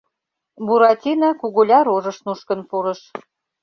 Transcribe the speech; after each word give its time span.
Буратино 0.65 1.29
куголя 1.41 1.79
рожыш 1.87 2.17
нушкын 2.25 2.59
пурыш. 2.69 3.01